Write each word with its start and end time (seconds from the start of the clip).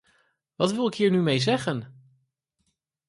Wat 0.55 0.71
wil 0.71 0.87
ik 0.87 0.93
hier 0.93 1.11
nu 1.11 1.21
mee 1.21 1.39
zeggen? 1.39 1.95